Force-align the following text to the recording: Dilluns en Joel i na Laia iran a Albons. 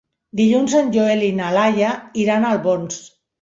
Dilluns 0.37 0.73
en 0.79 0.89
Joel 0.95 1.21
i 1.27 1.29
na 1.41 1.51
Laia 1.59 1.93
iran 2.25 2.49
a 2.49 2.55
Albons. 2.57 2.99